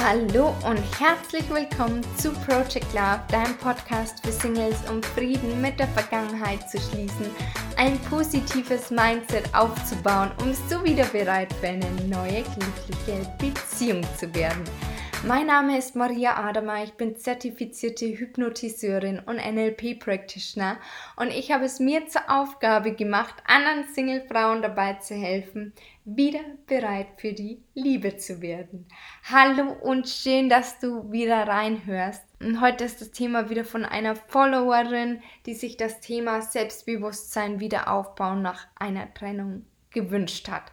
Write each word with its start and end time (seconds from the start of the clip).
Hallo 0.00 0.54
und 0.64 0.78
herzlich 1.00 1.50
willkommen 1.50 2.02
zu 2.16 2.30
Project 2.30 2.94
Love, 2.94 3.20
deinem 3.32 3.56
Podcast 3.58 4.24
für 4.24 4.30
Singles, 4.30 4.76
um 4.88 5.02
Frieden 5.02 5.60
mit 5.60 5.80
der 5.80 5.88
Vergangenheit 5.88 6.70
zu 6.70 6.78
schließen, 6.78 7.26
ein 7.76 7.98
positives 8.02 8.92
Mindset 8.92 9.52
aufzubauen, 9.52 10.30
um 10.40 10.54
so 10.68 10.84
wieder 10.84 11.04
bereit 11.06 11.52
für 11.54 11.68
eine 11.68 11.90
neue 12.06 12.44
glückliche 12.44 13.28
Beziehung 13.38 14.02
zu 14.16 14.32
werden. 14.36 14.62
Mein 15.26 15.48
Name 15.48 15.76
ist 15.76 15.96
Maria 15.96 16.36
Adama, 16.36 16.84
ich 16.84 16.92
bin 16.92 17.16
zertifizierte 17.16 18.06
Hypnotiseurin 18.06 19.18
und 19.18 19.36
NLP-Practitioner 19.36 20.78
und 21.16 21.32
ich 21.32 21.50
habe 21.50 21.64
es 21.64 21.80
mir 21.80 22.06
zur 22.06 22.30
Aufgabe 22.30 22.92
gemacht, 22.92 23.34
anderen 23.44 23.84
Single-Frauen 23.92 24.62
dabei 24.62 24.94
zu 24.94 25.14
helfen, 25.16 25.72
wieder 26.04 26.40
bereit 26.66 27.08
für 27.16 27.32
die 27.32 27.60
Liebe 27.74 28.16
zu 28.16 28.40
werden. 28.40 28.86
Hallo 29.24 29.72
und 29.82 30.08
schön, 30.08 30.48
dass 30.48 30.78
du 30.78 31.10
wieder 31.10 31.48
reinhörst. 31.48 32.22
Und 32.40 32.60
heute 32.60 32.84
ist 32.84 33.00
das 33.00 33.10
Thema 33.10 33.50
wieder 33.50 33.64
von 33.64 33.84
einer 33.84 34.14
Followerin, 34.14 35.20
die 35.46 35.54
sich 35.54 35.76
das 35.76 36.00
Thema 36.00 36.42
Selbstbewusstsein 36.42 37.58
wieder 37.58 37.90
aufbauen 37.92 38.40
nach 38.40 38.68
einer 38.76 39.12
Trennung 39.12 39.66
gewünscht 39.90 40.48
hat. 40.48 40.70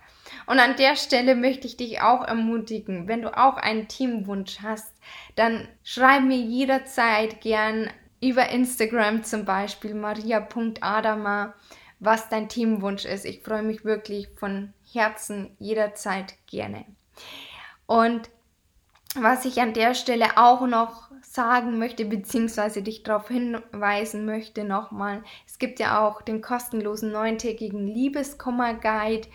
Und 0.47 0.59
an 0.59 0.75
der 0.75 0.95
Stelle 0.95 1.35
möchte 1.35 1.67
ich 1.67 1.77
dich 1.77 2.01
auch 2.01 2.23
ermutigen, 2.23 3.07
wenn 3.07 3.21
du 3.21 3.37
auch 3.37 3.57
einen 3.57 3.87
Teamwunsch 3.87 4.59
hast, 4.61 4.93
dann 5.35 5.67
schreib 5.83 6.23
mir 6.23 6.37
jederzeit 6.37 7.41
gern 7.41 7.89
über 8.21 8.49
Instagram 8.49 9.23
zum 9.23 9.45
Beispiel 9.45 9.93
maria.adama, 9.93 11.53
was 11.99 12.29
dein 12.29 12.49
Teamwunsch 12.49 13.05
ist. 13.05 13.25
Ich 13.25 13.43
freue 13.43 13.63
mich 13.63 13.85
wirklich 13.85 14.29
von 14.37 14.73
Herzen 14.91 15.55
jederzeit 15.59 16.33
gerne. 16.47 16.85
Und 17.85 18.29
was 19.15 19.45
ich 19.45 19.61
an 19.61 19.73
der 19.73 19.93
Stelle 19.93 20.37
auch 20.37 20.67
noch 20.67 21.09
sagen 21.21 21.79
möchte, 21.79 22.05
beziehungsweise 22.05 22.81
dich 22.81 23.03
darauf 23.03 23.27
hinweisen 23.27 24.25
möchte 24.25 24.63
nochmal, 24.63 25.23
es 25.47 25.57
gibt 25.57 25.79
ja 25.79 26.05
auch 26.05 26.21
den 26.21 26.41
kostenlosen 26.41 27.11
neuntägigen 27.11 27.87
Liebeskummer-Guide 27.87 29.27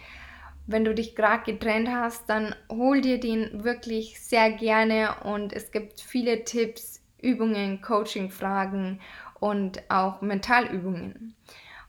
wenn 0.71 0.85
du 0.85 0.95
dich 0.95 1.17
gerade 1.17 1.51
getrennt 1.51 1.89
hast, 1.89 2.29
dann 2.29 2.55
hol 2.71 3.01
dir 3.01 3.19
den 3.19 3.65
wirklich 3.65 4.21
sehr 4.21 4.53
gerne 4.53 5.17
und 5.25 5.53
es 5.53 5.73
gibt 5.73 6.01
viele 6.01 6.45
Tipps, 6.45 7.03
Übungen, 7.21 7.83
Coaching-Fragen 7.83 9.01
und 9.41 9.83
auch 9.91 10.21
Mentalübungen. 10.21 11.35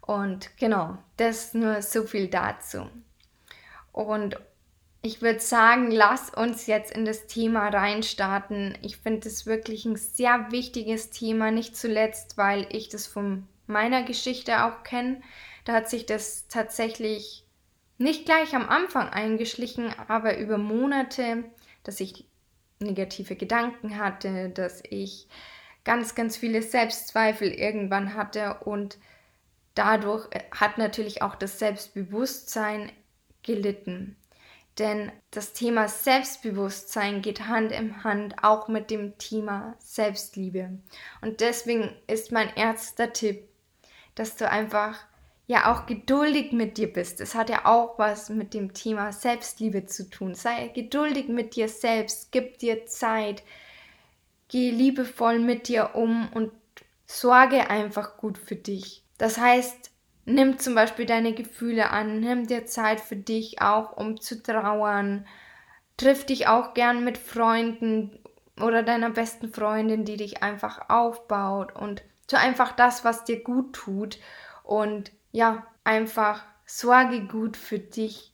Und 0.01 0.57
genau, 0.57 0.97
das 1.17 1.53
nur 1.53 1.81
so 1.81 2.03
viel 2.03 2.27
dazu. 2.27 2.87
Und 3.91 4.37
ich 5.03 5.21
würde 5.21 5.39
sagen, 5.39 5.91
lass 5.91 6.29
uns 6.31 6.67
jetzt 6.67 6.91
in 6.95 7.05
das 7.05 7.27
Thema 7.27 7.69
reinstarten. 7.69 8.77
Ich 8.81 8.97
finde 8.97 9.27
es 9.27 9.45
wirklich 9.45 9.85
ein 9.85 9.95
sehr 9.95 10.51
wichtiges 10.51 11.09
Thema, 11.09 11.51
nicht 11.51 11.75
zuletzt, 11.75 12.37
weil 12.37 12.67
ich 12.69 12.89
das 12.89 13.07
von 13.07 13.47
meiner 13.67 14.03
Geschichte 14.03 14.65
auch 14.65 14.83
kenne. 14.83 15.21
Da 15.65 15.73
hat 15.73 15.89
sich 15.89 16.05
das 16.05 16.47
tatsächlich 16.47 17.45
nicht 18.01 18.25
gleich 18.25 18.55
am 18.55 18.67
Anfang 18.67 19.09
eingeschlichen, 19.09 19.93
aber 20.07 20.37
über 20.37 20.57
Monate, 20.57 21.45
dass 21.83 21.99
ich 21.99 22.25
negative 22.79 23.35
Gedanken 23.35 23.97
hatte, 23.97 24.49
dass 24.49 24.83
ich 24.89 25.27
ganz, 25.83 26.15
ganz 26.15 26.37
viele 26.37 26.61
Selbstzweifel 26.61 27.51
irgendwann 27.51 28.15
hatte 28.15 28.59
und 28.65 28.97
dadurch 29.75 30.27
hat 30.51 30.77
natürlich 30.77 31.21
auch 31.21 31.35
das 31.35 31.59
Selbstbewusstsein 31.59 32.91
gelitten. 33.43 34.15
Denn 34.77 35.11
das 35.31 35.53
Thema 35.53 35.87
Selbstbewusstsein 35.87 37.21
geht 37.21 37.47
Hand 37.47 37.71
in 37.71 38.03
Hand 38.03 38.43
auch 38.43 38.67
mit 38.67 38.89
dem 38.89 39.17
Thema 39.17 39.75
Selbstliebe. 39.79 40.79
Und 41.21 41.41
deswegen 41.41 41.95
ist 42.07 42.31
mein 42.31 42.55
erster 42.55 43.11
Tipp, 43.11 43.47
dass 44.15 44.37
du 44.37 44.49
einfach 44.49 44.97
ja 45.47 45.71
auch 45.71 45.85
geduldig 45.85 46.53
mit 46.53 46.77
dir 46.77 46.91
bist. 46.91 47.19
Es 47.19 47.35
hat 47.35 47.49
ja 47.49 47.65
auch 47.65 47.99
was 47.99 48.29
mit 48.29 48.53
dem 48.53 48.73
Thema 48.73 49.11
Selbstliebe 49.11 49.85
zu 49.85 50.09
tun. 50.09 50.33
Sei 50.33 50.69
geduldig 50.69 51.27
mit 51.27 51.55
dir 51.55 51.67
selbst, 51.67 52.31
gib 52.31 52.59
dir 52.59 52.85
Zeit, 52.85 53.43
geh 54.47 54.71
liebevoll 54.71 55.39
mit 55.39 55.67
dir 55.67 55.91
um 55.95 56.29
und 56.33 56.51
sorge 57.05 57.69
einfach 57.69 58.17
gut 58.17 58.37
für 58.37 58.55
dich. 58.55 59.03
Das 59.17 59.37
heißt, 59.37 59.91
nimm 60.25 60.57
zum 60.59 60.75
Beispiel 60.75 61.05
deine 61.05 61.33
Gefühle 61.33 61.89
an, 61.89 62.19
nimm 62.19 62.47
dir 62.47 62.65
Zeit 62.65 63.01
für 63.01 63.15
dich 63.15 63.61
auch, 63.61 63.97
um 63.97 64.19
zu 64.19 64.41
trauern. 64.41 65.25
Triff 65.97 66.25
dich 66.25 66.47
auch 66.47 66.73
gern 66.73 67.03
mit 67.03 67.17
Freunden 67.17 68.17
oder 68.59 68.83
deiner 68.83 69.09
besten 69.09 69.53
Freundin, 69.53 70.05
die 70.05 70.17
dich 70.17 70.41
einfach 70.43 70.89
aufbaut 70.89 71.75
und 71.75 72.03
tu 72.27 72.37
einfach 72.37 72.71
das, 72.71 73.03
was 73.03 73.23
dir 73.25 73.43
gut 73.43 73.73
tut 73.73 74.17
und 74.63 75.11
ja, 75.31 75.65
einfach 75.83 76.43
sorge 76.65 77.27
gut 77.27 77.57
für 77.57 77.79
dich, 77.79 78.33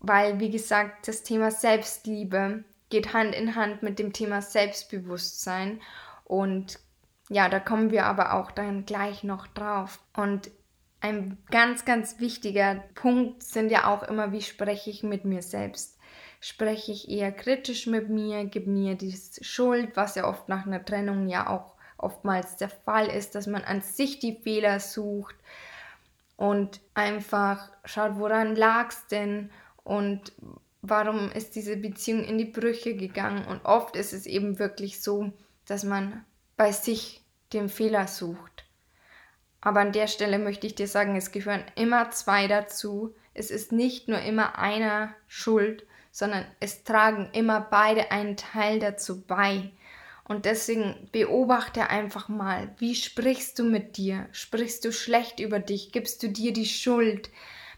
weil, 0.00 0.40
wie 0.40 0.50
gesagt, 0.50 1.08
das 1.08 1.22
Thema 1.22 1.50
Selbstliebe 1.50 2.64
geht 2.90 3.12
Hand 3.12 3.34
in 3.34 3.54
Hand 3.54 3.82
mit 3.82 3.98
dem 3.98 4.12
Thema 4.12 4.42
Selbstbewusstsein 4.42 5.80
und 6.24 6.78
ja, 7.30 7.48
da 7.48 7.60
kommen 7.60 7.90
wir 7.90 8.06
aber 8.06 8.34
auch 8.34 8.50
dann 8.50 8.86
gleich 8.86 9.22
noch 9.22 9.46
drauf. 9.48 10.00
Und 10.16 10.50
ein 11.00 11.38
ganz, 11.50 11.84
ganz 11.84 12.18
wichtiger 12.20 12.82
Punkt 12.94 13.42
sind 13.42 13.70
ja 13.70 13.86
auch 13.86 14.02
immer, 14.02 14.32
wie 14.32 14.42
spreche 14.42 14.90
ich 14.90 15.02
mit 15.02 15.24
mir 15.24 15.42
selbst. 15.42 15.98
Spreche 16.40 16.92
ich 16.92 17.10
eher 17.10 17.32
kritisch 17.32 17.86
mit 17.86 18.08
mir, 18.08 18.44
gebe 18.44 18.70
mir 18.70 18.94
die 18.94 19.16
Schuld, 19.42 19.96
was 19.96 20.14
ja 20.14 20.26
oft 20.26 20.48
nach 20.48 20.66
einer 20.66 20.84
Trennung 20.84 21.28
ja 21.28 21.48
auch 21.48 21.74
oftmals 21.98 22.56
der 22.56 22.68
Fall 22.68 23.08
ist, 23.08 23.34
dass 23.34 23.46
man 23.46 23.64
an 23.64 23.80
sich 23.80 24.20
die 24.20 24.40
Fehler 24.42 24.80
sucht, 24.80 25.34
und 26.38 26.80
einfach 26.94 27.68
schaut, 27.84 28.12
woran 28.14 28.54
lag 28.54 28.90
es 28.90 29.06
denn 29.08 29.50
und 29.82 30.32
warum 30.82 31.32
ist 31.32 31.56
diese 31.56 31.76
Beziehung 31.76 32.22
in 32.22 32.38
die 32.38 32.44
Brüche 32.44 32.94
gegangen. 32.94 33.44
Und 33.44 33.64
oft 33.64 33.96
ist 33.96 34.12
es 34.12 34.24
eben 34.24 34.60
wirklich 34.60 35.02
so, 35.02 35.32
dass 35.66 35.82
man 35.82 36.24
bei 36.56 36.70
sich 36.70 37.24
den 37.52 37.68
Fehler 37.68 38.06
sucht. 38.06 38.64
Aber 39.60 39.80
an 39.80 39.90
der 39.90 40.06
Stelle 40.06 40.38
möchte 40.38 40.68
ich 40.68 40.76
dir 40.76 40.86
sagen, 40.86 41.16
es 41.16 41.32
gehören 41.32 41.64
immer 41.74 42.12
zwei 42.12 42.46
dazu. 42.46 43.16
Es 43.34 43.50
ist 43.50 43.72
nicht 43.72 44.06
nur 44.06 44.20
immer 44.20 44.58
einer 44.60 45.12
schuld, 45.26 45.84
sondern 46.12 46.46
es 46.60 46.84
tragen 46.84 47.30
immer 47.32 47.60
beide 47.60 48.12
einen 48.12 48.36
Teil 48.36 48.78
dazu 48.78 49.26
bei. 49.26 49.72
Und 50.28 50.44
deswegen 50.44 51.08
beobachte 51.10 51.88
einfach 51.88 52.28
mal, 52.28 52.74
wie 52.78 52.94
sprichst 52.94 53.58
du 53.58 53.64
mit 53.64 53.96
dir? 53.96 54.28
Sprichst 54.30 54.84
du 54.84 54.92
schlecht 54.92 55.40
über 55.40 55.58
dich? 55.58 55.90
Gibst 55.90 56.22
du 56.22 56.28
dir 56.28 56.52
die 56.52 56.66
Schuld? 56.66 57.30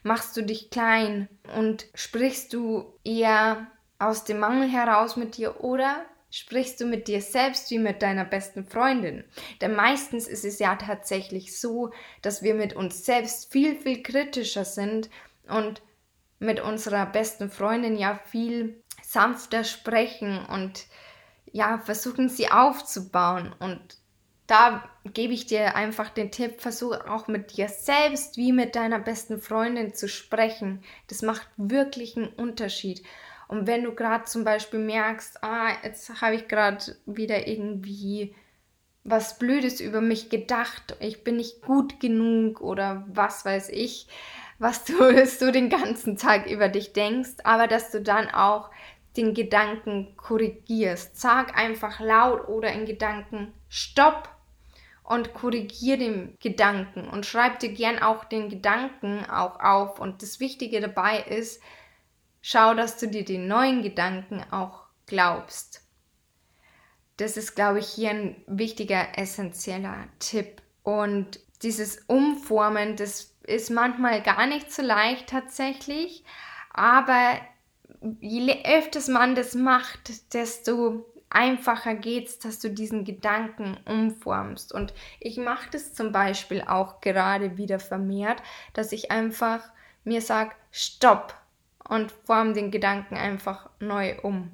Machst 0.02 0.36
du 0.36 0.42
dich 0.42 0.68
klein? 0.68 1.28
Und 1.56 1.86
sprichst 1.94 2.52
du 2.52 2.92
eher 3.04 3.68
aus 4.00 4.24
dem 4.24 4.40
Mangel 4.40 4.68
heraus 4.68 5.16
mit 5.16 5.36
dir 5.36 5.62
oder 5.62 6.04
sprichst 6.30 6.80
du 6.80 6.86
mit 6.86 7.06
dir 7.06 7.22
selbst 7.22 7.70
wie 7.70 7.78
mit 7.78 8.02
deiner 8.02 8.24
besten 8.24 8.64
Freundin? 8.64 9.22
Denn 9.60 9.76
meistens 9.76 10.26
ist 10.26 10.44
es 10.44 10.58
ja 10.58 10.74
tatsächlich 10.74 11.58
so, 11.60 11.92
dass 12.20 12.42
wir 12.42 12.54
mit 12.54 12.74
uns 12.74 13.04
selbst 13.04 13.52
viel, 13.52 13.76
viel 13.76 14.02
kritischer 14.02 14.64
sind 14.64 15.08
und 15.48 15.82
mit 16.40 16.58
unserer 16.58 17.06
besten 17.06 17.48
Freundin 17.48 17.96
ja 17.96 18.18
viel 18.30 18.82
sanfter 19.02 19.62
sprechen 19.62 20.44
und 20.46 20.86
ja, 21.52 21.78
versuchen 21.78 22.28
sie 22.28 22.50
aufzubauen. 22.50 23.54
Und 23.58 23.80
da 24.46 24.84
gebe 25.12 25.32
ich 25.32 25.46
dir 25.46 25.76
einfach 25.76 26.10
den 26.10 26.30
Tipp, 26.32 26.60
versuche 26.60 27.08
auch 27.10 27.28
mit 27.28 27.56
dir 27.56 27.68
selbst 27.68 28.36
wie 28.36 28.52
mit 28.52 28.74
deiner 28.74 28.98
besten 28.98 29.40
Freundin 29.40 29.94
zu 29.94 30.08
sprechen. 30.08 30.82
Das 31.08 31.22
macht 31.22 31.48
wirklich 31.56 32.16
einen 32.16 32.28
Unterschied. 32.28 33.02
Und 33.46 33.66
wenn 33.66 33.84
du 33.84 33.94
gerade 33.94 34.24
zum 34.24 34.44
Beispiel 34.44 34.80
merkst, 34.80 35.42
ah, 35.42 35.70
jetzt 35.82 36.20
habe 36.20 36.36
ich 36.36 36.48
gerade 36.48 36.96
wieder 37.06 37.46
irgendwie 37.46 38.34
was 39.04 39.38
Blödes 39.38 39.80
über 39.80 40.00
mich 40.00 40.30
gedacht, 40.30 40.96
ich 41.00 41.24
bin 41.24 41.36
nicht 41.36 41.62
gut 41.62 42.00
genug 42.00 42.60
oder 42.60 43.04
was 43.08 43.44
weiß 43.44 43.70
ich, 43.70 44.08
was 44.58 44.84
du, 44.84 44.92
was 44.98 45.38
du 45.38 45.50
den 45.50 45.68
ganzen 45.68 46.16
Tag 46.16 46.46
über 46.50 46.68
dich 46.68 46.92
denkst, 46.92 47.36
aber 47.44 47.66
dass 47.66 47.90
du 47.90 48.00
dann 48.00 48.28
auch 48.28 48.70
den 49.16 49.34
Gedanken 49.34 50.16
korrigierst. 50.16 51.20
Sag 51.20 51.56
einfach 51.56 52.00
laut 52.00 52.48
oder 52.48 52.72
in 52.72 52.86
Gedanken 52.86 53.52
Stopp 53.68 54.28
und 55.02 55.34
korrigier 55.34 55.98
den 55.98 56.36
Gedanken 56.40 57.08
und 57.08 57.26
schreib 57.26 57.58
dir 57.58 57.72
gern 57.72 57.98
auch 57.98 58.24
den 58.24 58.48
Gedanken 58.48 59.24
auch 59.28 59.58
auf. 59.58 59.98
Und 59.98 60.22
das 60.22 60.38
Wichtige 60.38 60.80
dabei 60.80 61.20
ist, 61.20 61.60
schau, 62.40 62.74
dass 62.74 62.96
du 62.98 63.08
dir 63.08 63.24
den 63.24 63.48
neuen 63.48 63.82
Gedanken 63.82 64.44
auch 64.52 64.84
glaubst. 65.06 65.84
Das 67.16 67.36
ist, 67.36 67.54
glaube 67.54 67.80
ich, 67.80 67.88
hier 67.88 68.10
ein 68.10 68.36
wichtiger, 68.46 69.18
essentieller 69.18 70.06
Tipp. 70.20 70.62
Und 70.82 71.40
dieses 71.62 71.98
Umformen, 72.06 72.96
das 72.96 73.34
ist 73.42 73.70
manchmal 73.70 74.22
gar 74.22 74.46
nicht 74.46 74.72
so 74.72 74.82
leicht 74.82 75.28
tatsächlich, 75.28 76.24
aber 76.72 77.40
je 78.20 78.64
öfters 78.64 79.08
man 79.08 79.34
das 79.34 79.54
macht, 79.54 80.32
desto 80.34 81.06
einfacher 81.28 81.94
geht's, 81.94 82.38
dass 82.38 82.58
du 82.58 82.70
diesen 82.70 83.04
Gedanken 83.04 83.78
umformst. 83.84 84.72
Und 84.72 84.92
ich 85.20 85.36
mache 85.36 85.70
das 85.70 85.94
zum 85.94 86.12
Beispiel 86.12 86.62
auch 86.62 87.00
gerade 87.00 87.56
wieder 87.56 87.78
vermehrt, 87.78 88.42
dass 88.72 88.92
ich 88.92 89.10
einfach 89.10 89.62
mir 90.04 90.22
sage, 90.22 90.52
stopp 90.72 91.34
und 91.88 92.12
form 92.24 92.54
den 92.54 92.70
Gedanken 92.70 93.16
einfach 93.16 93.70
neu 93.78 94.18
um. 94.22 94.50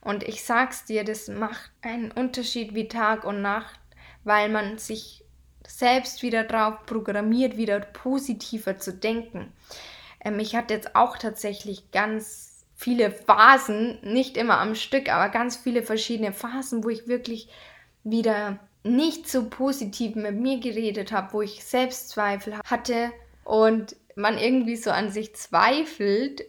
Und 0.00 0.22
ich 0.22 0.44
sag's 0.44 0.84
dir, 0.84 1.04
das 1.04 1.28
macht 1.28 1.70
einen 1.82 2.10
Unterschied 2.10 2.74
wie 2.74 2.88
Tag 2.88 3.24
und 3.24 3.42
Nacht, 3.42 3.78
weil 4.24 4.48
man 4.48 4.78
sich 4.78 5.24
selbst 5.66 6.22
wieder 6.22 6.44
drauf 6.44 6.86
programmiert, 6.86 7.56
wieder 7.56 7.80
positiver 7.80 8.78
zu 8.78 8.92
denken. 8.92 9.52
Ähm, 10.24 10.38
ich 10.38 10.56
hatte 10.56 10.74
jetzt 10.74 10.96
auch 10.96 11.18
tatsächlich 11.18 11.90
ganz 11.90 12.55
viele 12.76 13.10
Phasen, 13.10 13.98
nicht 14.02 14.36
immer 14.36 14.60
am 14.60 14.74
Stück, 14.74 15.12
aber 15.12 15.30
ganz 15.30 15.56
viele 15.56 15.82
verschiedene 15.82 16.32
Phasen, 16.32 16.84
wo 16.84 16.90
ich 16.90 17.08
wirklich 17.08 17.48
wieder 18.04 18.60
nicht 18.84 19.28
so 19.28 19.48
positiv 19.48 20.14
mit 20.14 20.36
mir 20.36 20.60
geredet 20.60 21.10
habe, 21.10 21.32
wo 21.32 21.42
ich 21.42 21.64
Selbstzweifel 21.64 22.58
hatte 22.64 23.10
und 23.44 23.96
man 24.14 24.38
irgendwie 24.38 24.76
so 24.76 24.90
an 24.90 25.10
sich 25.10 25.34
zweifelt, 25.34 26.44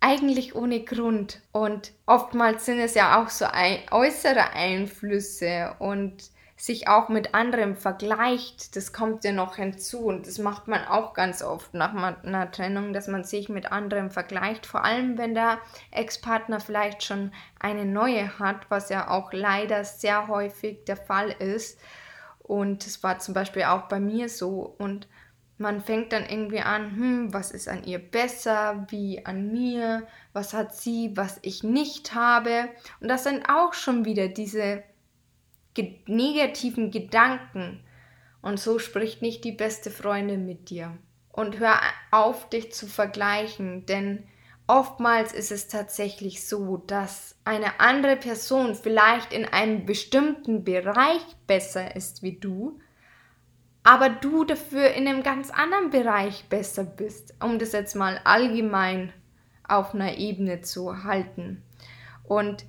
eigentlich 0.00 0.54
ohne 0.54 0.84
Grund. 0.84 1.40
Und 1.52 1.92
oftmals 2.06 2.66
sind 2.66 2.80
es 2.80 2.94
ja 2.94 3.22
auch 3.22 3.28
so 3.30 3.46
äußere 3.90 4.50
Einflüsse 4.52 5.76
und 5.78 6.24
sich 6.62 6.86
auch 6.86 7.08
mit 7.08 7.34
anderem 7.34 7.74
vergleicht, 7.74 8.76
das 8.76 8.92
kommt 8.92 9.24
ja 9.24 9.32
noch 9.32 9.56
hinzu 9.56 10.04
und 10.04 10.28
das 10.28 10.38
macht 10.38 10.68
man 10.68 10.84
auch 10.84 11.12
ganz 11.12 11.42
oft 11.42 11.74
nach 11.74 11.92
einer 11.92 12.52
Trennung, 12.52 12.92
dass 12.92 13.08
man 13.08 13.24
sich 13.24 13.48
mit 13.48 13.72
anderem 13.72 14.12
vergleicht, 14.12 14.64
vor 14.66 14.84
allem 14.84 15.18
wenn 15.18 15.34
der 15.34 15.58
Ex-Partner 15.90 16.60
vielleicht 16.60 17.02
schon 17.02 17.32
eine 17.58 17.84
neue 17.84 18.38
hat, 18.38 18.70
was 18.70 18.90
ja 18.90 19.10
auch 19.10 19.32
leider 19.32 19.84
sehr 19.84 20.28
häufig 20.28 20.84
der 20.84 20.96
Fall 20.96 21.30
ist. 21.30 21.80
Und 22.38 22.86
das 22.86 23.02
war 23.02 23.18
zum 23.18 23.34
Beispiel 23.34 23.64
auch 23.64 23.88
bei 23.88 23.98
mir 23.98 24.28
so 24.28 24.76
und 24.78 25.08
man 25.58 25.80
fängt 25.80 26.12
dann 26.12 26.26
irgendwie 26.26 26.60
an, 26.60 26.92
hm, 26.92 27.34
was 27.34 27.50
ist 27.50 27.68
an 27.68 27.82
ihr 27.82 27.98
besser, 27.98 28.86
wie 28.88 29.26
an 29.26 29.50
mir, 29.50 30.06
was 30.32 30.54
hat 30.54 30.76
sie, 30.76 31.10
was 31.16 31.40
ich 31.42 31.64
nicht 31.64 32.14
habe. 32.14 32.68
Und 33.00 33.08
das 33.08 33.24
sind 33.24 33.48
auch 33.48 33.72
schon 33.72 34.04
wieder 34.04 34.28
diese 34.28 34.84
ge 35.74 35.98
negativen 36.06 36.90
Gedanken. 36.90 37.80
Und 38.40 38.58
so 38.58 38.78
spricht 38.78 39.22
nicht 39.22 39.44
die 39.44 39.52
beste 39.52 39.90
Freundin 39.90 40.46
mit 40.46 40.70
dir. 40.70 40.96
Und 41.30 41.58
hör 41.58 41.80
auf, 42.10 42.48
dich 42.50 42.72
zu 42.72 42.86
vergleichen, 42.86 43.86
denn 43.86 44.24
oftmals 44.66 45.32
ist 45.32 45.50
es 45.50 45.68
tatsächlich 45.68 46.46
so, 46.46 46.76
dass 46.76 47.36
eine 47.44 47.80
andere 47.80 48.16
Person 48.16 48.74
vielleicht 48.74 49.32
in 49.32 49.46
einem 49.46 49.86
bestimmten 49.86 50.64
Bereich 50.64 51.22
besser 51.46 51.96
ist 51.96 52.22
wie 52.22 52.38
du, 52.38 52.78
aber 53.84 54.10
du 54.10 54.44
dafür 54.44 54.92
in 54.92 55.08
einem 55.08 55.22
ganz 55.22 55.50
anderen 55.50 55.90
Bereich 55.90 56.44
besser 56.48 56.84
bist, 56.84 57.34
um 57.42 57.58
das 57.58 57.72
jetzt 57.72 57.96
mal 57.96 58.20
allgemein 58.24 59.12
auf 59.66 59.94
einer 59.94 60.18
Ebene 60.18 60.60
zu 60.60 61.04
halten. 61.04 61.62
Und 62.24 62.64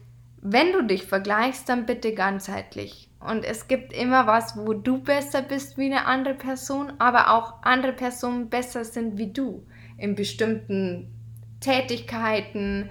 wenn 0.45 0.73
du 0.73 0.83
dich 0.83 1.05
vergleichst, 1.05 1.69
dann 1.69 1.85
bitte 1.85 2.13
ganzheitlich. 2.13 3.09
Und 3.21 3.45
es 3.45 3.69
gibt 3.69 3.93
immer 3.93 4.27
was, 4.27 4.57
wo 4.57 4.73
du 4.73 5.01
besser 5.01 5.41
bist 5.41 5.77
wie 5.77 5.85
eine 5.85 6.05
andere 6.05 6.33
Person, 6.33 6.91
aber 6.99 7.31
auch 7.31 7.63
andere 7.63 7.93
Personen 7.93 8.49
besser 8.49 8.83
sind 8.83 9.17
wie 9.17 9.31
du 9.31 9.65
in 9.97 10.15
bestimmten 10.15 11.07
Tätigkeiten, 11.61 12.89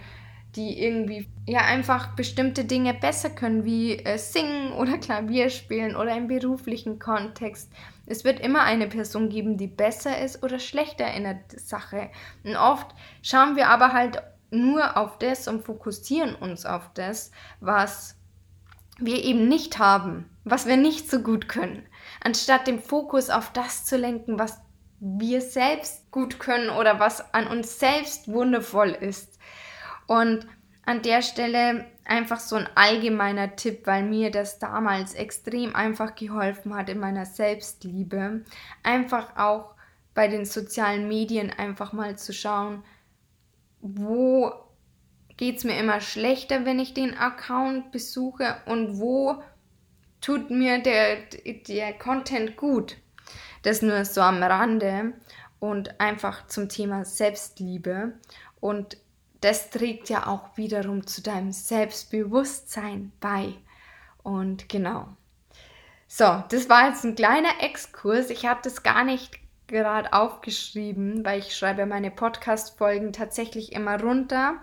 die 0.57 0.83
irgendwie 0.83 1.29
ja 1.47 1.61
einfach 1.61 2.15
bestimmte 2.17 2.65
Dinge 2.65 2.95
besser 2.95 3.29
können, 3.29 3.67
wie 3.67 3.99
äh, 3.99 4.17
singen 4.17 4.73
oder 4.73 4.97
Klavier 4.99 5.51
spielen 5.51 5.95
oder 5.95 6.17
im 6.17 6.29
beruflichen 6.29 6.99
Kontext. 6.99 7.71
Es 8.07 8.25
wird 8.25 8.41
immer 8.41 8.63
eine 8.63 8.87
Person 8.87 9.29
geben, 9.29 9.59
die 9.59 9.67
besser 9.67 10.19
ist 10.19 10.43
oder 10.43 10.59
schlechter 10.59 11.13
in 11.13 11.25
der 11.25 11.41
Sache. 11.57 12.09
Und 12.45 12.57
oft 12.57 12.87
schauen 13.21 13.57
wir 13.57 13.69
aber 13.69 13.93
halt 13.93 14.23
nur 14.53 14.97
auf 14.97 15.19
das 15.19 15.49
und 15.49 15.65
fokussieren 15.65 16.35
uns 16.35 16.67
auf 16.67 16.91
das, 16.95 17.31
was 17.61 18.17
wir 18.99 19.25
eben 19.25 19.49
nicht 19.49 19.79
haben, 19.79 20.29
was 20.45 20.67
wir 20.67 20.77
nicht 20.77 21.11
so 21.11 21.21
gut 21.21 21.49
können, 21.49 21.87
anstatt 22.23 22.67
den 22.67 22.81
Fokus 22.81 23.31
auf 23.31 23.53
das 23.53 23.85
zu 23.85 23.97
lenken, 23.97 24.39
was 24.39 24.61
wir 25.01 25.41
selbst 25.41 26.11
gut 26.13 26.39
können 26.39 26.71
oder 26.71 27.01
was 27.01 27.35
an 27.35 27.49
uns 27.49 27.81
selbst 27.81 28.29
wundervoll 28.29 28.91
ist. 28.91 29.39
Und 30.07 30.47
an 30.85 31.03
der 31.03 31.23
Stelle 31.23 31.87
einfach 32.05 32.41
so 32.41 32.57
ein 32.57 32.69
allgemeiner 32.75 33.57
Tipp, 33.57 33.87
weil 33.87 34.03
mir 34.05 34.31
das 34.31 34.59
damals 34.59 35.15
extrem 35.15 35.75
einfach 35.75 36.15
geholfen 36.15 36.75
hat 36.75 36.89
in 36.89 36.99
meiner 36.99 37.25
Selbstliebe. 37.25 38.45
Einfach 38.83 39.37
auch 39.37 39.75
bei 40.15 40.29
den 40.29 40.45
sozialen 40.45 41.09
Medien 41.09 41.51
einfach 41.51 41.93
mal 41.93 42.17
zu 42.17 42.33
schauen, 42.33 42.85
wo 43.83 44.53
geht 45.37 45.59
es 45.59 45.65
mir 45.65 45.79
immer 45.79 46.01
schlechter, 46.01 46.65
wenn 46.65 46.79
ich 46.79 46.95
den 46.95 47.17
Account 47.19 47.91
besuche 47.93 48.57
und 48.67 48.99
wo 48.99 49.43
tut 50.21 50.51
mir 50.51 50.81
der, 50.81 51.17
der 51.67 51.93
Content 51.99 52.57
gut. 52.57 52.97
Das 53.63 53.83
nur 53.83 54.05
so 54.05 54.21
am 54.21 54.43
Rande 54.43 55.15
und 55.59 56.01
einfach 56.01 56.47
zum 56.47 56.69
Thema 56.69 57.05
Selbstliebe. 57.05 58.15
Und 58.61 58.97
das 59.41 59.71
trägt 59.71 60.09
ja 60.09 60.29
auch 60.29 60.57
wiederum 60.57 61.07
zu 61.07 61.23
deinem 61.23 61.53
Selbstbewusstsein 61.53 63.13
bei. 63.21 63.55
Und 64.23 64.69
genau. 64.69 65.09
So, 66.07 66.45
das 66.51 66.69
war 66.69 66.89
jetzt 66.89 67.05
ein 67.05 67.17
kleiner 67.17 67.61
Exkurs. 67.61 68.31
Ich 68.31 68.47
habe 68.47 68.61
das 68.63 68.83
gar 68.83 69.03
nicht 69.03 69.42
gerade 69.73 70.13
aufgeschrieben, 70.13 71.25
weil 71.25 71.41
ich 71.41 71.57
schreibe 71.57 71.87
meine 71.87 72.13
Podcast-Folgen 72.13 73.13
tatsächlich 73.13 73.73
immer 73.73 74.01
runter. 74.01 74.61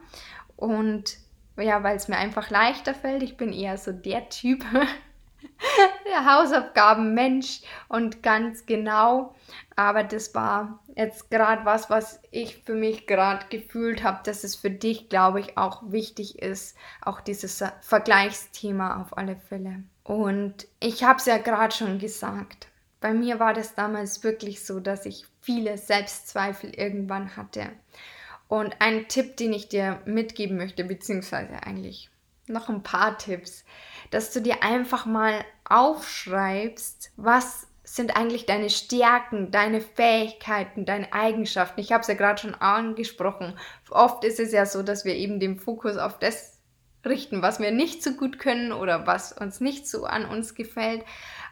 Und 0.56 1.18
ja, 1.58 1.84
weil 1.84 1.98
es 1.98 2.08
mir 2.08 2.18
einfach 2.18 2.50
leichter 2.50 2.94
fällt. 2.94 3.24
Ich 3.24 3.36
bin 3.36 3.52
eher 3.52 3.78
so 3.78 3.92
der 3.92 4.30
Typ, 4.30 4.64
der 6.06 6.26
Hausaufgaben-Mensch 6.26 7.62
und 7.90 8.24
ganz 8.24 8.66
genau. 8.66 9.36
Aber 9.76 10.04
das 10.04 10.34
war 10.36 10.80
jetzt 10.96 11.30
gerade 11.32 11.66
was, 11.66 11.90
was 11.90 12.22
ich 12.32 12.64
für 12.64 12.76
mich 12.76 13.08
gerade 13.08 13.46
gefühlt 13.50 14.04
habe, 14.04 14.20
dass 14.24 14.44
es 14.44 14.56
für 14.56 14.70
dich, 14.70 15.10
glaube 15.10 15.40
ich, 15.40 15.58
auch 15.58 15.82
wichtig 15.88 16.40
ist. 16.40 16.78
Auch 17.02 17.20
dieses 17.20 17.64
Vergleichsthema 17.82 19.02
auf 19.02 19.18
alle 19.18 19.36
Fälle. 19.36 19.84
Und 20.04 20.68
ich 20.80 21.04
habe 21.04 21.20
es 21.20 21.26
ja 21.26 21.38
gerade 21.38 21.76
schon 21.76 22.00
gesagt. 22.00 22.69
Bei 23.02 23.14
mir 23.14 23.40
war 23.40 23.54
das 23.54 23.76
damals 23.76 24.24
wirklich 24.24 24.66
so, 24.66 24.80
dass 24.80 25.06
ich 25.06 25.26
viele 25.42 25.78
Selbstzweifel 25.78 26.72
irgendwann 26.72 27.38
hatte. 27.38 27.70
Und 28.48 28.76
ein 28.80 29.08
Tipp, 29.08 29.38
den 29.38 29.54
ich 29.54 29.70
dir 29.70 30.02
mitgeben 30.06 30.58
möchte, 30.58 30.84
beziehungsweise 30.84 31.64
eigentlich 31.64 32.10
noch 32.48 32.68
ein 32.68 32.84
paar 32.84 33.18
Tipps, 33.18 33.64
dass 34.10 34.34
du 34.34 34.42
dir 34.42 34.64
einfach 34.64 35.06
mal 35.06 35.46
aufschreibst, 35.66 37.12
was 37.16 37.68
sind 37.84 38.16
eigentlich 38.16 38.46
deine 38.46 38.70
Stärken, 38.70 39.52
deine 39.52 39.82
Fähigkeiten, 39.82 40.86
deine 40.86 41.12
Eigenschaften. 41.14 41.80
Ich 41.80 41.92
habe 41.92 42.02
es 42.02 42.08
ja 42.08 42.14
gerade 42.14 42.40
schon 42.40 42.56
angesprochen. 42.56 43.58
Oft 43.90 44.24
ist 44.24 44.40
es 44.40 44.52
ja 44.52 44.66
so, 44.66 44.84
dass 44.84 45.06
wir 45.06 45.16
eben 45.16 45.40
den 45.40 45.60
Fokus 45.60 45.98
auf 45.98 46.20
das 46.20 46.59
richten, 47.06 47.42
was 47.42 47.60
wir 47.60 47.72
nicht 47.72 48.04
so 48.04 48.12
gut 48.14 48.40
können 48.40 48.72
oder 48.72 49.08
was 49.08 49.32
uns 49.32 49.62
nicht 49.62 49.88
so 49.88 50.06
an 50.06 50.26
uns 50.26 50.56
gefällt 50.56 51.04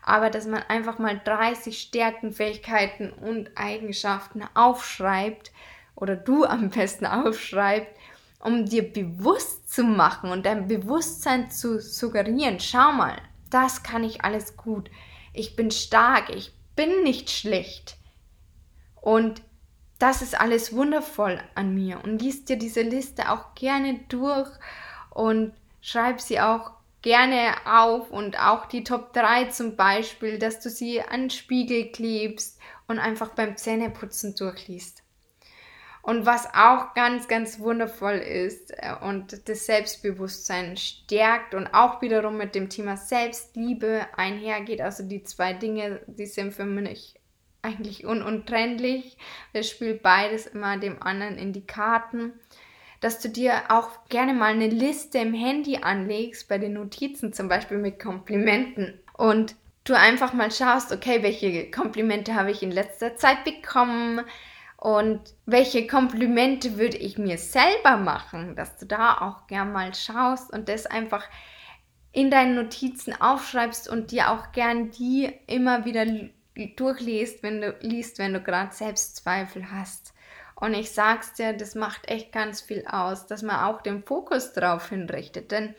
aber 0.08 0.30
dass 0.30 0.48
man 0.48 0.64
einfach 0.70 1.00
mal 1.00 1.20
30 1.24 1.78
Stärken, 1.78 2.32
Fähigkeiten 2.32 3.10
und 3.10 3.52
Eigenschaften 3.56 4.42
aufschreibt 4.54 5.52
oder 5.96 6.16
du 6.16 6.46
am 6.46 6.70
besten 6.70 7.06
aufschreibst, 7.06 7.92
um 8.40 8.66
dir 8.66 8.90
bewusst 8.94 9.70
zu 9.70 9.84
machen 9.84 10.32
und 10.32 10.46
dein 10.46 10.70
Bewusstsein 10.70 11.52
zu 11.52 11.82
suggerieren. 11.82 12.62
Schau 12.62 12.94
mal, 12.94 13.18
das 13.50 13.84
kann 13.84 14.06
ich 14.06 14.24
alles 14.24 14.56
gut. 14.56 14.90
Ich 15.34 15.58
bin 15.58 15.72
stark, 15.72 16.30
ich 16.30 16.54
bin 16.78 17.04
nicht 17.04 17.30
schlecht. 17.30 17.98
Und 19.02 19.42
das 20.00 20.22
ist 20.22 20.40
alles 20.40 20.74
wundervoll 20.74 21.42
an 21.54 21.74
mir. 21.74 22.02
Und 22.02 22.22
liest 22.22 22.48
dir 22.48 22.58
diese 22.58 22.82
Liste 22.82 23.30
auch 23.30 23.56
gerne 23.56 24.00
durch 24.08 24.50
und 25.18 25.54
schreib 25.82 26.22
sie 26.22 26.40
auch 26.40 26.72
gerne 27.02 27.56
auf 27.66 28.12
und 28.12 28.40
auch 28.40 28.68
die 28.68 28.84
Top 28.84 29.14
3 29.14 29.46
zum 29.46 29.76
Beispiel, 29.76 30.38
dass 30.38 30.60
du 30.60 30.70
sie 30.70 31.02
an 31.02 31.32
Spiegel 31.32 31.92
klebst 31.92 32.60
und 32.88 33.00
einfach 33.00 33.30
beim 33.30 33.58
Zähneputzen 33.58 34.36
durchliest. 34.36 35.02
Und 36.04 36.28
was 36.28 36.46
auch 36.54 36.94
ganz, 36.94 37.28
ganz 37.28 37.60
wundervoll 37.60 38.18
ist 38.18 38.72
äh, 38.78 38.94
und 39.02 39.50
das 39.50 39.66
Selbstbewusstsein 39.66 40.78
stärkt 40.78 41.56
und 41.56 41.68
auch 41.74 42.02
wiederum 42.02 42.38
mit 42.38 42.54
dem 42.54 42.70
Thema 42.70 42.96
Selbstliebe 42.96 44.06
einhergeht, 44.16 44.82
also 44.82 45.04
die 45.04 45.24
zwei 45.24 45.54
Dinge, 45.54 46.00
die 46.06 46.28
sind 46.28 46.54
für 46.54 46.66
mich 46.66 47.16
eigentlich 47.64 48.06
ununtrennlich. 48.06 49.18
Es 49.52 49.70
spielt 49.70 50.04
beides 50.04 50.46
immer 50.46 50.78
dem 50.78 51.02
anderen 51.02 51.38
in 51.38 51.54
die 51.54 51.66
Karten 51.66 52.34
dass 53.00 53.20
du 53.20 53.30
dir 53.30 53.54
auch 53.70 53.90
gerne 54.10 54.34
mal 54.34 54.54
eine 54.54 54.68
Liste 54.68 55.20
im 55.20 55.34
Handy 55.34 55.80
anlegst, 55.82 56.48
bei 56.48 56.58
den 56.58 56.74
Notizen 56.74 57.34
zum 57.34 57.48
Beispiel 57.48 57.78
mit 57.78 58.00
Komplimenten. 58.00 59.00
Und 59.14 59.56
du 59.84 59.96
einfach 59.98 60.34
mal 60.34 60.52
schaust, 60.52 60.92
okay, 60.92 61.24
welche 61.24 61.70
Komplimente 61.72 62.36
habe 62.36 62.52
ich 62.52 62.64
in 62.64 62.72
letzter 62.72 63.16
Zeit 63.16 63.44
bekommen? 63.44 64.22
Und 64.78 65.22
welche 65.46 65.88
Komplimente 65.88 66.78
würde 66.78 66.98
ich 66.98 67.18
mir 67.18 67.38
selber 67.38 67.98
machen, 67.98 68.56
dass 68.56 68.78
du 68.78 68.86
da 68.86 69.18
auch 69.22 69.48
gern 69.48 69.72
mal 69.72 69.94
schaust 69.96 70.54
und 70.54 70.70
das 70.70 70.86
einfach 70.86 71.24
in 72.12 72.30
deinen 72.30 72.56
Notizen 72.56 73.20
aufschreibst 73.20 73.90
und 73.90 74.12
dir 74.12 74.32
auch 74.32 74.52
gern 74.52 74.92
die 74.92 75.32
immer 75.48 75.86
wieder 75.86 76.06
durchliest, 76.76 77.44
wenn 77.44 77.62
du 77.62 77.76
liest, 77.82 78.20
wenn 78.20 78.34
du 78.34 78.42
gerade 78.42 78.74
Selbstzweifel 78.74 79.72
hast. 79.72 80.14
Und 80.60 80.74
ich 80.74 80.92
sag's 80.92 81.34
dir, 81.34 81.54
das 81.54 81.76
macht 81.76 82.10
echt 82.10 82.32
ganz 82.32 82.62
viel 82.62 82.84
aus, 82.88 83.28
dass 83.28 83.44
man 83.44 83.60
auch 83.60 83.82
den 83.84 84.04
Fokus 84.04 84.54
drauf 84.54 84.90
hinrichtet. 84.90 85.52
Denn 85.52 85.76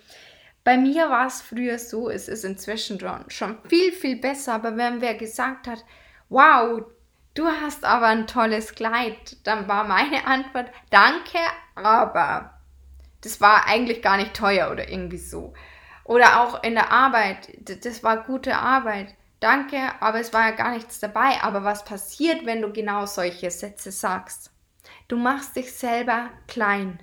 bei 0.62 0.76
mir 0.76 1.10
war 1.10 1.26
es 1.26 1.42
früher 1.42 1.80
so, 1.80 2.08
es 2.08 2.28
ist 2.28 2.44
inzwischen 2.44 3.00
schon 3.26 3.58
viel, 3.68 3.90
viel 3.90 4.16
besser. 4.16 4.54
Aber 4.54 4.76
wenn 4.76 5.00
wer 5.00 5.14
gesagt 5.16 5.66
hat, 5.66 5.84
wow, 6.28 6.82
du 7.34 7.48
hast 7.48 7.84
aber 7.84 8.06
ein 8.06 8.28
tolles 8.28 8.76
Kleid, 8.76 9.38
dann 9.42 9.66
war 9.66 9.82
meine 9.82 10.24
Antwort, 10.28 10.70
danke, 10.90 11.38
aber 11.74 12.54
das 13.22 13.40
war 13.40 13.66
eigentlich 13.66 14.00
gar 14.00 14.16
nicht 14.16 14.34
teuer 14.34 14.70
oder 14.70 14.88
irgendwie 14.88 15.18
so. 15.18 15.54
Oder 16.04 16.40
auch 16.40 16.62
in 16.62 16.74
der 16.74 16.92
Arbeit, 16.92 17.48
das 17.84 18.04
war 18.04 18.22
gute 18.22 18.56
Arbeit. 18.56 19.12
Danke, 19.40 19.78
aber 19.98 20.20
es 20.20 20.32
war 20.32 20.50
ja 20.50 20.54
gar 20.54 20.70
nichts 20.70 21.00
dabei. 21.00 21.42
Aber 21.42 21.64
was 21.64 21.84
passiert, 21.84 22.46
wenn 22.46 22.62
du 22.62 22.72
genau 22.72 23.06
solche 23.06 23.50
Sätze 23.50 23.90
sagst? 23.90 24.52
Du 25.08 25.16
machst 25.16 25.56
dich 25.56 25.72
selber 25.72 26.30
klein 26.46 27.00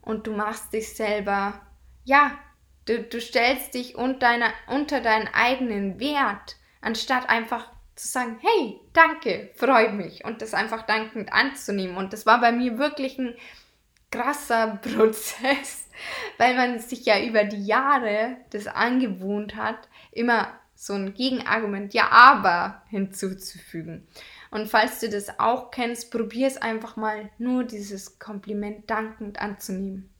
und 0.00 0.26
du 0.26 0.32
machst 0.32 0.72
dich 0.72 0.94
selber, 0.94 1.60
ja, 2.04 2.38
du, 2.86 3.02
du 3.02 3.20
stellst 3.20 3.74
dich 3.74 3.96
unter, 3.96 4.18
deiner, 4.18 4.52
unter 4.66 5.00
deinen 5.00 5.28
eigenen 5.32 6.00
Wert, 6.00 6.56
anstatt 6.80 7.28
einfach 7.28 7.70
zu 7.94 8.08
sagen, 8.08 8.38
hey, 8.40 8.80
danke, 8.92 9.50
freut 9.54 9.94
mich 9.94 10.24
und 10.24 10.42
das 10.42 10.54
einfach 10.54 10.82
dankend 10.82 11.32
anzunehmen. 11.32 11.96
Und 11.96 12.12
das 12.12 12.26
war 12.26 12.40
bei 12.40 12.52
mir 12.52 12.78
wirklich 12.78 13.18
ein 13.18 13.34
krasser 14.10 14.76
Prozess, 14.82 15.88
weil 16.38 16.54
man 16.56 16.78
sich 16.78 17.04
ja 17.04 17.20
über 17.20 17.44
die 17.44 17.64
Jahre 17.64 18.36
das 18.50 18.66
angewohnt 18.66 19.56
hat, 19.56 19.88
immer 20.10 20.48
so 20.74 20.94
ein 20.94 21.14
Gegenargument, 21.14 21.94
ja, 21.94 22.08
aber 22.10 22.82
hinzuzufügen. 22.88 24.08
Und 24.52 24.68
falls 24.68 25.00
du 25.00 25.08
das 25.08 25.40
auch 25.40 25.70
kennst, 25.70 26.10
probier 26.10 26.46
es 26.46 26.58
einfach 26.58 26.96
mal, 26.96 27.30
nur 27.38 27.64
dieses 27.64 28.18
Kompliment 28.18 28.88
dankend 28.90 29.40
anzunehmen. 29.40 30.10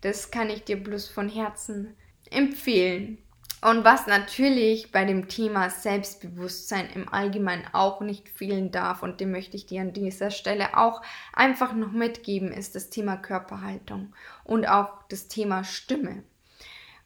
Das 0.00 0.30
kann 0.30 0.48
ich 0.48 0.64
dir 0.64 0.82
bloß 0.82 1.10
von 1.10 1.28
Herzen 1.28 1.94
empfehlen. 2.30 3.18
Und 3.60 3.84
was 3.84 4.06
natürlich 4.06 4.92
bei 4.92 5.04
dem 5.04 5.28
Thema 5.28 5.68
Selbstbewusstsein 5.68 6.88
im 6.94 7.12
Allgemeinen 7.12 7.66
auch 7.72 8.00
nicht 8.00 8.30
fehlen 8.30 8.70
darf, 8.70 9.02
und 9.02 9.20
dem 9.20 9.30
möchte 9.30 9.58
ich 9.58 9.66
dir 9.66 9.82
an 9.82 9.92
dieser 9.92 10.30
Stelle 10.30 10.78
auch 10.78 11.02
einfach 11.34 11.74
noch 11.74 11.92
mitgeben, 11.92 12.50
ist 12.50 12.74
das 12.74 12.88
Thema 12.88 13.18
Körperhaltung 13.18 14.14
und 14.44 14.66
auch 14.66 15.02
das 15.10 15.28
Thema 15.28 15.64
Stimme. 15.64 16.24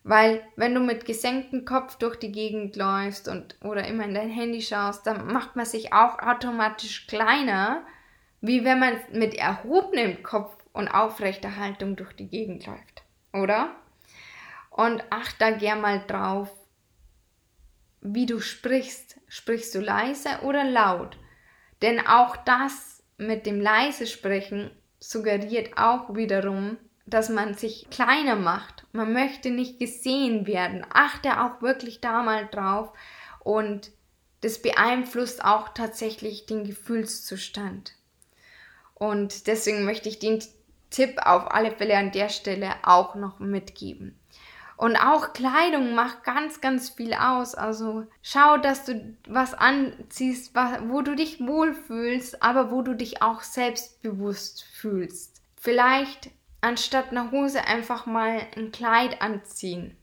Weil 0.05 0.43
wenn 0.57 0.75
du 0.75 0.81
mit 0.81 1.05
gesenktem 1.05 1.65
Kopf 1.65 1.97
durch 1.97 2.17
die 2.17 2.33
Gegend 2.33 2.77
läufst 2.77 3.29
und 3.29 3.57
oder 3.63 3.87
immer 3.87 4.05
in 4.05 4.15
dein 4.15 4.31
Handy 4.31 4.63
schaust, 4.63 5.07
dann 5.07 5.27
macht 5.27 5.57
man 5.57 5.67
sich 5.67 5.93
auch 5.93 6.19
automatisch 6.19 7.07
kleiner, 7.07 7.85
wie 8.41 8.65
wenn 8.65 8.79
man 8.79 8.97
mit 9.13 9.35
erhobenem 9.35 10.23
Kopf 10.23 10.57
und 10.73 10.89
aufrechter 10.89 11.57
Haltung 11.57 11.97
durch 11.97 12.13
die 12.15 12.29
Gegend 12.29 12.67
läuft, 12.67 13.03
oder? 13.33 13.75
Und 14.71 15.03
acht 15.11 15.41
da 15.41 15.51
gern 15.51 15.81
mal 15.81 16.03
drauf, 16.07 16.49
wie 18.01 18.27
du 18.27 18.41
sprichst. 18.41 19.21
Sprichst 19.27 19.75
du 19.75 19.81
leise 19.81 20.41
oder 20.43 20.65
laut? 20.65 21.19
Denn 21.83 22.05
auch 22.07 22.37
das 22.37 23.03
mit 23.19 23.45
dem 23.45 23.61
leise 23.61 24.07
Sprechen 24.07 24.71
suggeriert 25.01 25.77
auch 25.77 26.15
wiederum, 26.15 26.79
dass 27.11 27.29
man 27.29 27.55
sich 27.55 27.89
kleiner 27.91 28.37
macht. 28.37 28.85
Man 28.93 29.13
möchte 29.13 29.51
nicht 29.51 29.79
gesehen 29.79 30.47
werden. 30.47 30.85
Achte 30.93 31.41
auch 31.43 31.63
wirklich 31.63 32.01
da 32.01 32.23
mal 32.23 32.47
drauf 32.47 32.93
und 33.41 33.91
das 34.41 34.63
beeinflusst 34.63 35.45
auch 35.45 35.71
tatsächlich 35.71 36.47
den 36.47 36.65
Gefühlszustand. 36.65 37.95
Und 38.95 39.47
deswegen 39.47 39.85
möchte 39.85 40.09
ich 40.09 40.19
den 40.19 40.43
Tipp 40.91 41.19
auf 41.25 41.51
alle 41.53 41.73
Fälle 41.73 41.97
an 41.97 42.13
der 42.13 42.29
Stelle 42.29 42.73
auch 42.83 43.15
noch 43.15 43.39
mitgeben. 43.39 44.19
Und 44.77 44.97
auch 44.97 45.33
Kleidung 45.33 45.97
macht 45.97 46.23
ganz, 46.23 46.61
ganz 46.61 46.91
viel 46.91 47.13
aus. 47.13 47.57
Also 47.57 48.07
schau, 48.23 48.59
dass 48.59 48.85
du 48.85 49.17
was 49.27 49.55
anziehst, 49.55 50.55
wo 50.87 51.03
du 51.03 51.17
dich 51.17 51.41
wohlfühlst, 51.41 52.43
aber 52.45 52.71
wo 52.71 52.83
du 52.83 52.95
dich 52.95 53.21
auch 53.21 53.43
selbstbewusst 53.43 54.63
fühlst. 54.63 55.43
Vielleicht 55.57 56.31
anstatt 56.61 57.11
einer 57.11 57.31
Hose 57.31 57.65
einfach 57.65 58.07
mal 58.07 58.41
ein 58.57 58.73
Kleid 58.73 59.23
anziehen, 59.23 59.97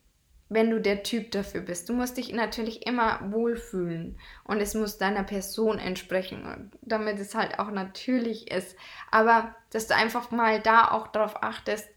wenn 0.50 0.70
du 0.70 0.80
der 0.80 1.04
Typ 1.04 1.32
dafür 1.32 1.62
bist. 1.62 1.90
Du 1.90 1.94
musst 1.94 2.18
dich 2.18 2.32
natürlich 2.32 2.86
immer 2.86 3.20
wohlfühlen 3.32 4.18
und 4.44 4.62
es 4.62 4.74
muss 4.74 4.98
deiner 4.98 5.24
Person 5.24 5.80
entsprechen, 5.80 6.72
damit 6.82 7.20
es 7.20 7.36
halt 7.36 7.60
auch 7.60 7.72
natürlich 7.72 8.52
ist. 8.52 8.78
Aber 9.12 9.56
dass 9.72 9.88
du 9.88 9.96
einfach 9.96 10.32
mal 10.32 10.62
da 10.62 10.92
auch 10.92 11.08
darauf 11.08 11.44
achtest, 11.44 11.88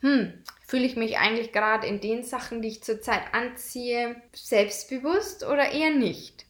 hm, 0.00 0.32
fühle 0.66 0.84
ich 0.84 0.96
mich 0.96 1.18
eigentlich 1.18 1.52
gerade 1.52 1.86
in 1.86 2.00
den 2.00 2.22
Sachen, 2.22 2.62
die 2.62 2.68
ich 2.68 2.84
zurzeit 2.84 3.22
anziehe, 3.32 4.16
selbstbewusst 4.34 5.44
oder 5.44 5.72
eher 5.72 5.90
nicht? 5.90 6.46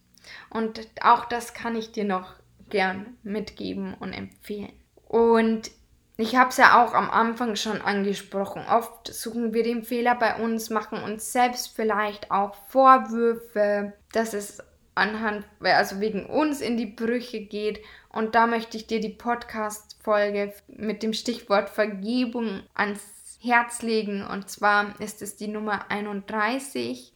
Und 0.50 0.80
auch 1.00 1.26
das 1.26 1.54
kann 1.54 1.76
ich 1.76 1.92
dir 1.92 2.04
noch 2.04 2.34
gern 2.68 3.16
mitgeben 3.22 3.94
und 3.94 4.12
empfehlen. 4.12 4.72
Und 5.06 5.70
ich 6.18 6.36
habe 6.36 6.48
es 6.48 6.56
ja 6.56 6.82
auch 6.82 6.94
am 6.94 7.10
Anfang 7.10 7.56
schon 7.56 7.82
angesprochen. 7.82 8.64
Oft 8.70 9.12
suchen 9.12 9.52
wir 9.52 9.62
den 9.62 9.82
Fehler 9.82 10.14
bei 10.14 10.36
uns, 10.42 10.70
machen 10.70 11.02
uns 11.02 11.32
selbst 11.32 11.76
vielleicht 11.76 12.30
auch 12.30 12.54
Vorwürfe, 12.68 13.92
dass 14.12 14.32
es 14.32 14.62
anhand, 14.94 15.44
also 15.60 16.00
wegen 16.00 16.24
uns 16.24 16.62
in 16.62 16.78
die 16.78 16.86
Brüche 16.86 17.40
geht. 17.40 17.80
Und 18.08 18.34
da 18.34 18.46
möchte 18.46 18.78
ich 18.78 18.86
dir 18.86 19.00
die 19.00 19.10
Podcast-Folge 19.10 20.54
mit 20.68 21.02
dem 21.02 21.12
Stichwort 21.12 21.68
Vergebung 21.68 22.62
ans 22.74 23.38
Herz 23.42 23.82
legen. 23.82 24.26
Und 24.26 24.48
zwar 24.48 24.98
ist 25.00 25.20
es 25.20 25.36
die 25.36 25.48
Nummer 25.48 25.90
31. 25.90 27.12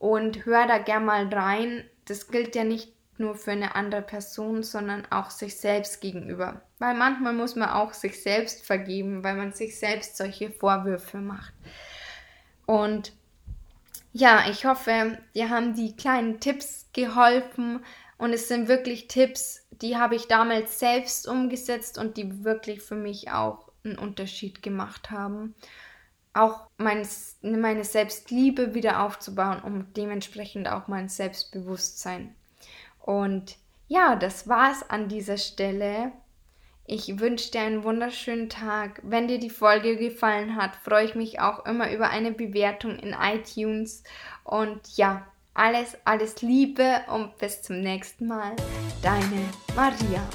Und 0.00 0.44
hör 0.44 0.66
da 0.66 0.78
gern 0.78 1.04
mal 1.04 1.28
rein. 1.28 1.84
Das 2.06 2.26
gilt 2.26 2.56
ja 2.56 2.64
nicht 2.64 2.92
nur 3.18 3.34
für 3.34 3.52
eine 3.52 3.74
andere 3.74 4.02
Person, 4.02 4.62
sondern 4.62 5.06
auch 5.10 5.30
sich 5.30 5.58
selbst 5.58 6.00
gegenüber. 6.00 6.62
Weil 6.78 6.94
manchmal 6.94 7.32
muss 7.32 7.56
man 7.56 7.70
auch 7.70 7.92
sich 7.92 8.22
selbst 8.22 8.64
vergeben, 8.64 9.22
weil 9.22 9.36
man 9.36 9.52
sich 9.52 9.78
selbst 9.78 10.16
solche 10.16 10.50
Vorwürfe 10.50 11.18
macht. 11.18 11.52
Und 12.66 13.12
ja, 14.12 14.44
ich 14.50 14.64
hoffe, 14.64 15.18
dir 15.34 15.50
haben 15.50 15.74
die 15.74 15.96
kleinen 15.96 16.40
Tipps 16.40 16.86
geholfen 16.92 17.84
und 18.18 18.32
es 18.32 18.48
sind 18.48 18.68
wirklich 18.68 19.08
Tipps, 19.08 19.66
die 19.70 19.96
habe 19.96 20.14
ich 20.14 20.28
damals 20.28 20.78
selbst 20.78 21.26
umgesetzt 21.26 21.98
und 21.98 22.16
die 22.16 22.44
wirklich 22.44 22.82
für 22.82 22.94
mich 22.94 23.30
auch 23.30 23.70
einen 23.84 23.98
Unterschied 23.98 24.62
gemacht 24.62 25.10
haben. 25.10 25.54
Auch 26.34 26.68
mein, 26.78 27.06
meine 27.42 27.84
Selbstliebe 27.84 28.74
wieder 28.74 29.02
aufzubauen, 29.02 29.60
um 29.62 29.92
dementsprechend 29.94 30.68
auch 30.68 30.88
mein 30.88 31.08
Selbstbewusstsein 31.08 32.34
und 33.02 33.56
ja, 33.88 34.16
das 34.16 34.48
war's 34.48 34.88
an 34.88 35.08
dieser 35.08 35.36
Stelle. 35.36 36.12
Ich 36.86 37.20
wünsche 37.20 37.50
dir 37.50 37.60
einen 37.60 37.84
wunderschönen 37.84 38.48
Tag. 38.48 39.00
Wenn 39.04 39.28
dir 39.28 39.38
die 39.38 39.50
Folge 39.50 39.96
gefallen 39.96 40.56
hat, 40.56 40.76
freue 40.76 41.04
ich 41.04 41.14
mich 41.14 41.40
auch 41.40 41.64
immer 41.66 41.92
über 41.92 42.10
eine 42.10 42.32
Bewertung 42.32 42.98
in 42.98 43.14
iTunes. 43.14 44.02
Und 44.44 44.96
ja, 44.96 45.26
alles, 45.54 45.96
alles 46.04 46.42
Liebe 46.42 47.02
und 47.12 47.36
bis 47.38 47.62
zum 47.62 47.80
nächsten 47.80 48.26
Mal. 48.26 48.56
Deine 49.02 49.48
Maria. 49.76 50.26